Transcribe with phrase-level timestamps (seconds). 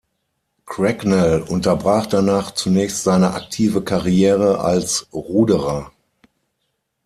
[0.65, 5.91] Cracknell unterbrach danach zunächst seine aktive Karriere als Ruderer.